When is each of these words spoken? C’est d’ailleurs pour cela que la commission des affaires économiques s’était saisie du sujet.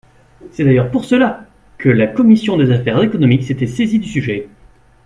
C’est 0.49 0.63
d’ailleurs 0.65 0.89
pour 0.89 1.05
cela 1.05 1.45
que 1.77 1.87
la 1.87 2.07
commission 2.07 2.57
des 2.57 2.71
affaires 2.71 3.03
économiques 3.03 3.43
s’était 3.43 3.67
saisie 3.67 3.99
du 3.99 4.07
sujet. 4.09 4.49